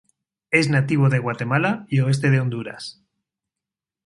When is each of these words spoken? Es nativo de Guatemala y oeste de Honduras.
Es 0.49 0.67
nativo 0.67 1.09
de 1.09 1.19
Guatemala 1.19 1.85
y 1.87 1.99
oeste 1.99 2.31
de 2.31 2.39
Honduras. 2.39 3.03